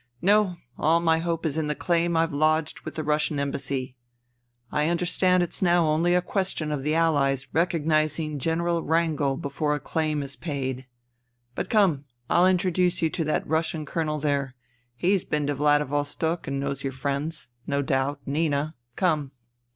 [0.19, 3.95] No: all my hope is in the claim I've lodged with the Russian Embassy.
[4.71, 9.37] I under stand it's now only a question of the Allies recognizing General Wr angel
[9.37, 10.87] before the claim is paid.
[11.53, 14.55] But come, I'll introduce you to that Russian Colonel there.
[14.95, 18.73] He's been to Vladivostok and knows your friends, no doubt— Nina.
[18.95, 19.29] Come."